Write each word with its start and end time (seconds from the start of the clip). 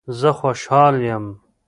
زه 0.19 0.29
خوشحال 0.39 0.95
یم 1.09 1.25